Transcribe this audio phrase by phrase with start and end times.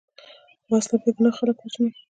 [0.71, 1.89] وسله بېګناه خلک وژلي